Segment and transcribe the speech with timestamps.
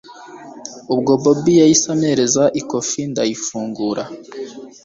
[0.93, 4.03] ubwo bobi yahise ampereza ikofi ndayifungura